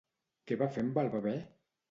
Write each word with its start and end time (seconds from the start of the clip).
Què 0.51 0.57
va 0.61 0.69
fer 0.77 0.85
amb 0.87 0.97
el 1.03 1.13
bebè? 1.19 1.37